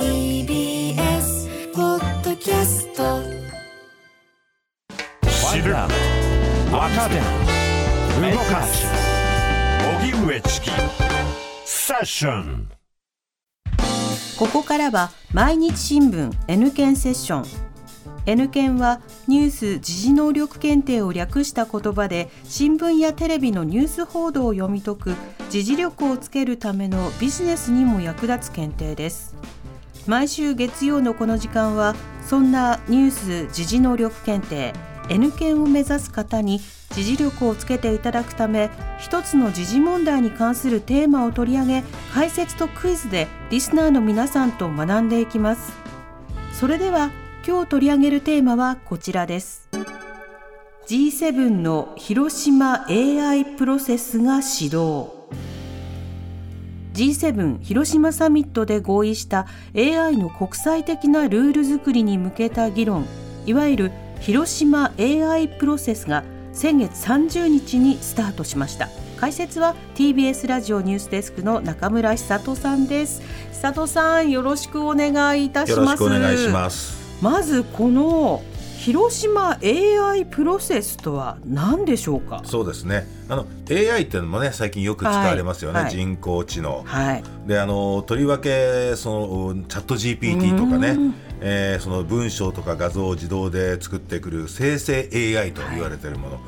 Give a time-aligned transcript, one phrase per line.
[0.00, 3.22] TBS ポッドキャスト
[5.28, 5.74] 知る。
[6.72, 7.16] 若手
[8.32, 8.86] 動かす。
[10.00, 10.70] 荻上チキ。
[11.66, 12.70] セッション。
[14.38, 17.70] ここからは毎日新聞 N 検セッション。
[18.24, 25.14] N 検はニュース時事能力検定を略した言葉で新聞やテレビのニュース報道を読み解く
[25.50, 29.34] 時事力をつけるためのビジネスにも役立つ検定です
[30.06, 31.94] 毎週月曜のこの時間は
[32.24, 34.72] そんなニュース時事能力検定
[35.08, 45.72] N 検を目指す方に時事力をつけていただくため一つの時事問題に関するテーマを取り上げ解説とクイズでリスナーの皆さんと学んでいきます。
[46.52, 47.10] それでは
[47.46, 49.68] 今日取り上げるテーマはこちらです。
[50.86, 55.19] G7 の広島 AI プロセスが始動。
[57.00, 63.06] G7 広島サミットで合意した AI の国際的なルール作りに向けた議論
[63.46, 68.90] いわゆる広島 AI プロセスが先月30日にスタートしました。
[69.16, 73.22] 解説は TBS ラジオニュースデスクの中村久人さんです。
[73.52, 75.80] 久人さんよろしくお願いいたします。
[75.80, 76.98] よろしくお願いします。
[77.22, 78.42] まずこの
[78.80, 82.40] 広島 AI プロセスとは何でしょうか？
[82.46, 83.06] そうですね。
[83.28, 85.94] あの AI っていうのもね最近よく使われますよね、はいはい。
[85.94, 87.22] 人工知能、はい。
[87.46, 90.96] であのとりわけそのチャット GPT とかね、
[91.42, 96.40] えーその文章とか画像を自動で作ってくる生成 AI と言われているもの、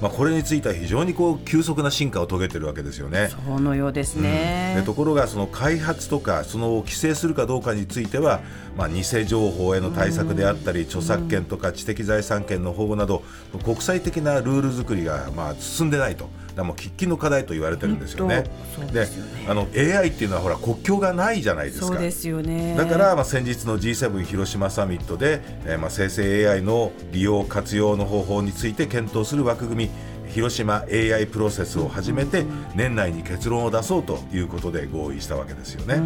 [0.00, 3.30] まあ、これについては非常にこう急速な進化を遂げてるわけですよね。
[3.46, 8.40] そのようですね、でところがその開発とかその規制するかどうかについては、
[8.76, 13.22] まあ、偽情報への対策であったり著作権とか知的財産権の保護など
[13.62, 16.28] 国際的なルール作りがまあ進んでないと。
[16.56, 18.44] らもう喫緊の課題と言われてるんですよね。
[18.92, 19.06] でね
[19.48, 21.86] あの AI っていうのはほら国境がないじゃないですか。
[21.86, 29.90] そうですよねだから、まあ、先日の G7 広島サミットで、えーまあ、生成 AI の利用活用の方法について検討する枠組み
[30.30, 36.00] 広島 AI プロセスを始めて年内に結論を出そうということで合意したわけですよね。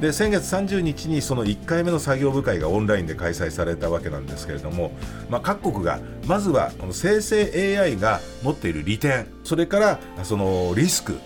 [0.00, 4.92] で先月30日にその1回目の作業部会がオンラインで開催されたわけなんですけれども、
[5.30, 11.18] まあ、各国がまずはこの生成 AI が持っている利点それからそのリスク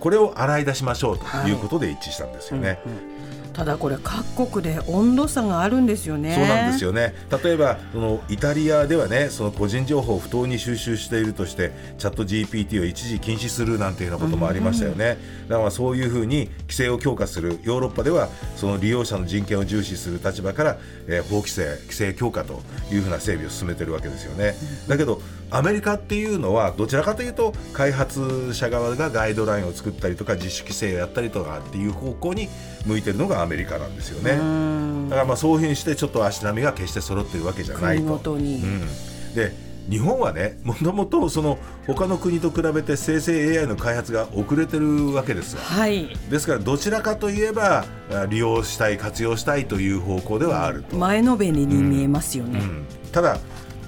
[0.00, 2.78] これを洗い出しましょうということで一致したんですよね。
[3.56, 6.34] ただこれ各国で温度差があるんですよね。
[6.34, 7.14] そうなんですよね。
[7.42, 15.16] 例えばそのイタリアではねその個人情報を不当に収集しているとしてチャット GPT を一時禁止するなんていうようなこともありましたよね、
[15.48, 17.58] だからそういうふうに規制を強化する。
[17.62, 20.76] ヨーロッパではその利用者の人権を重視する立場から、
[21.08, 22.60] えー法規制規制強化と
[22.92, 24.54] いうふうな整備を進めてるわけですよね、
[24.86, 32.48] だけどアメリカっていうのはどちらかというと開発者側がガイドラインを作ったりとか自主規制をやったりとかっていう方向に
[32.84, 34.30] 向いてるのがアメリカなんですよね。
[35.08, 38.32] だからまあそういうふうにしてちょっと足並みが決して揃ってるわけじゃないと。
[38.32, 45.60] うん、で日本はねもともとその他の国と比べて生成 AI の開発が遅れてるわけですよ。
[45.62, 50.96] はいですからどちらかといえばあ利用したい活用したいという方向ではあると。
[50.96, 52.86] 前のめりに見えますよね、うん
[53.16, 53.38] ただ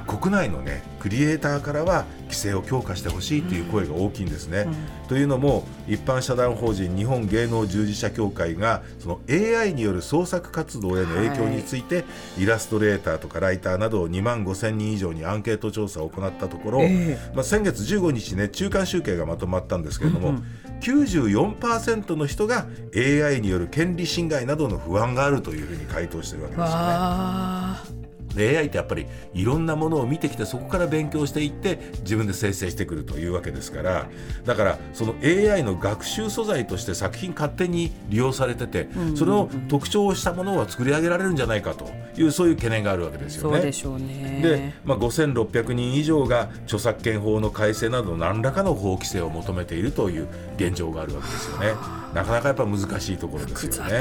[0.09, 4.67] 国内のねクリエイターからは規制を強化してほしいという声が大きいんですね。
[5.07, 12.05] というのも一般社団法人日本芸能従事者協会がその AI による創作活動への影響について、
[12.39, 20.39] イラストレーターとかライターなど2万5千人以上にアンケート調査を行ったところ、えまあ、先月15日ね中間集計がまとまったんですけれども、
[20.81, 27.98] 94%の人が AI による権利侵害などの不安があるというふうに回答してるわけですよね。
[28.37, 34.09] AI ってやっぱりいろんなものを見てきてそこから勉強していって自分で生成してくるというわけですから
[34.45, 43.61] だからその AI の学習素材として作品勝手に利用されてて、その特徴をしたものを作り上げられるんじゃないかというそういう懸念があるわけですよね。
[43.61, 51.75] ねで、まあ、5600人以上が著作権法の改正など何らかの法規制を求めているという現状があるわけですよね。
[52.15, 53.93] なかなかやっぱ難しいところですよね。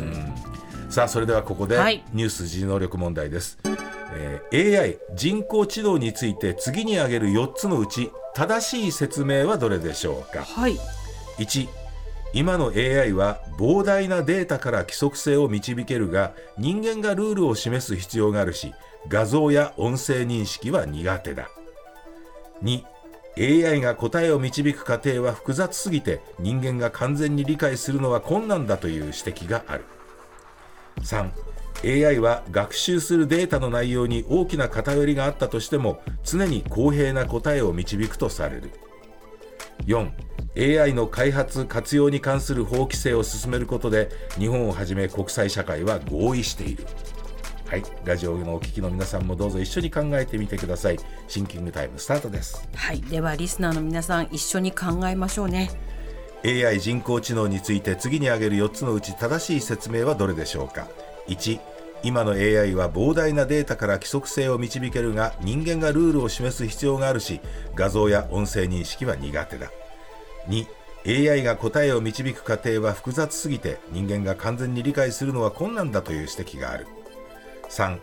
[0.00, 0.56] うん
[0.96, 2.02] さあそれではここではい。
[2.14, 3.58] ニュース時能力問題です、
[4.14, 10.42] えー AI 人工知能について次に挙げる4つのうち正しい説明はどれでしょうか？
[10.42, 10.78] はい。
[11.36, 11.68] 1
[12.32, 18.72] 今の AI は膨大なデータから規則性を導けるが人間がルールを示す必要があるし
[19.06, 21.50] 画像や音声認識は苦手だ。
[22.62, 22.82] 2
[23.68, 29.84] AI が答えを導く過程は複雑すぎて人間が完全に理解するのは困難だという指摘がある
[31.02, 38.70] 3AI は学習するデータの内容に大きな偏りがあったとしても常に公平な答えを導くとされる。
[39.86, 40.10] 4
[40.82, 44.08] AI の開発活用に関する法規制を進めることで
[44.38, 46.86] 日本をはじめ国際社会は合意している。
[47.66, 47.82] はい。
[48.04, 50.98] ラジオのお聞きの皆さんもどうぞ一緒に考えてみてください。
[51.26, 52.66] シンキングタイムスタートです。
[52.74, 53.00] はい。
[53.02, 55.70] ではリスナーの皆さん一緒に考えましょうね。
[56.46, 60.86] AI 人工知能について次に挙げる4つのうち正しい説明はどれでしょうか
[61.26, 61.58] ？1
[62.04, 67.40] 今の AI は膨大なデータから規則性を導けるが人間がルールを示す必要があるし
[67.74, 69.72] 画像や音声認識は苦手だ。
[70.46, 76.86] 2 AI が答えを導く過程は複雑すぎて人間が完全に理解するのは困難だという指摘がある。
[77.68, 77.98] 3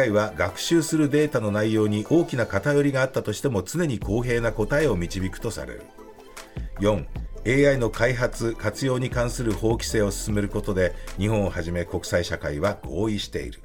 [0.00, 5.82] AI は学習するデータの内容に大きな偏りがあったとしても常に公平な答えを導くとされる。
[6.78, 7.04] 4
[7.46, 13.60] AI の開発・活用に関する法規制を進めることで日本をはじめ国際社会は合意している。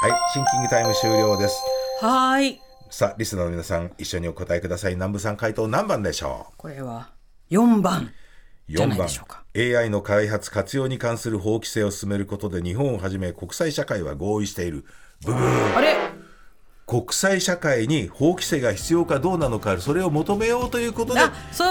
[0.00, 1.56] はいシンキングタイム終了です。
[2.00, 2.60] はーい。
[2.90, 4.94] さあリスナーの皆さん一緒にお答えください。
[4.94, 7.10] 南部さん回答何番でしょこれは
[7.50, 8.04] 4番。
[8.04, 9.44] うじゃない4番でしょうか。
[9.56, 14.84] AI の開発活用に関する法規制を進めることで日本をはじめ国際社会は合意している。
[15.24, 15.76] ブブー。
[15.76, 15.96] あれ？
[16.86, 21.20] 国際社会に法規制が必要かどうなのかそれを求めようということで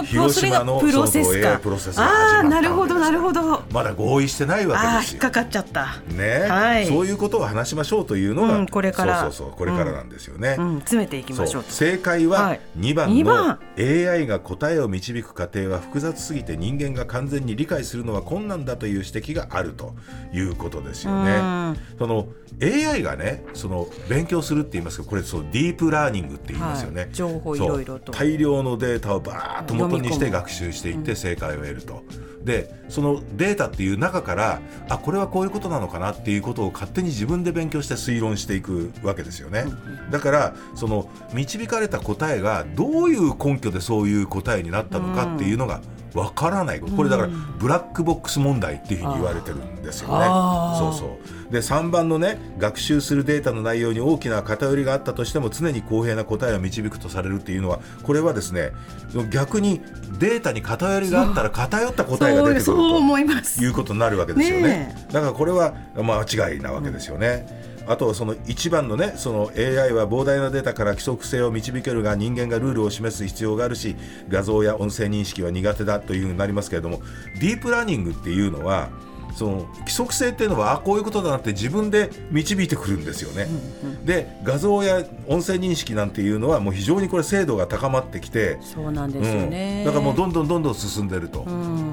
[0.08, 1.52] 広島のプロセスか。
[1.52, 3.64] AI プロセスが始まったなるほどなるほど。
[3.72, 5.14] まだ合意してないわけですよ。
[5.14, 6.02] 引っかかっちゃった。
[6.08, 6.88] ね、はい。
[6.88, 9.22] そういうことを話しましょうというのが、うんこれから。
[9.22, 12.62] そうそうそうこれからなんですよね、うん詰めていきましょう正解ははい。
[12.80, 19.94] 2番二の番 AI が答えを導く過程は複雑すぎて人間が完全に理解するのは困難だという指摘があると
[20.34, 21.78] いうことですよね。
[22.00, 22.28] その
[22.62, 27.10] AI がねその勉強するって言いますけどこれそうディープラーニングって言いますよね、はい。
[27.12, 28.12] 情報いろいろと。
[28.12, 32.04] 大量のデータをバーッと元にして学習していって正解を得ると。
[32.44, 34.60] でそのデータっていう中から
[34.90, 39.66] あこれはこういうことなのかなっていうことを勝手に自分で勉強して推論していくわけですよね。
[40.12, 45.82] だからその導かれた答えがどういう根拠でそういう答えになったのかっていうのが
[46.14, 50.26] わからないこれだからブラックボックス問題っていうふうに言われてるんですよね。
[50.78, 51.20] そうそ
[51.50, 51.52] う。
[51.52, 58.72] で3番のね学習するデータの内容に大きな偏りがあったとしても常に公平な答えを導くとされるっていうのはこれはですね
[59.32, 59.82] 逆に
[60.20, 63.64] データに偏りがあったら偏った答えが出てくるそうそう思います。
[63.64, 64.62] いうことになるわけですよね。
[64.62, 66.22] ねだからこれは間
[66.52, 67.73] 違いなわけですよね。
[67.86, 73.96] あとその1番のねその AI は膨大なデータから規則性を導けるが人間がルールを示す必要があるし
[74.30, 77.02] 画像や音声認識は苦手だというふうになりますけれども
[77.42, 78.90] ディープラーニングっていうのは
[79.36, 83.48] その規則性っていうのはあこういうことだなって自分で導いてくるんですよね。
[84.06, 91.46] で画像や音声認識なんていうのはもう非常にこれ精度が高まってきてそうなんですよね、うん、だからもうどんどんどんどん進んでると、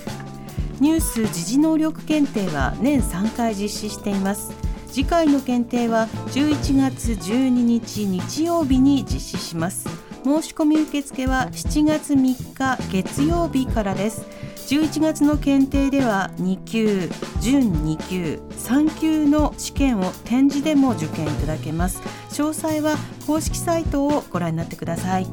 [0.79, 4.51] ニュース時事能力検定は年3回実施しています。
[4.85, 10.06] 次回の検定は11月12日日曜日に実施します。
[10.27, 14.25] 申し込み受付は7月3日月曜日からです。
[14.67, 22.01] 11月の検定では2級、準2級、3級の試験を展示でも受験いただけます。
[22.31, 25.27] 詳細は公式サイトをご覧になってください。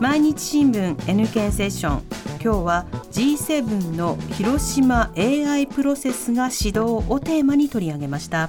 [0.00, 2.02] 毎日新聞 N 検セッション
[2.42, 8.48] 今日は G7 の広島 AI プロセスが始動をテーマに取り上げました。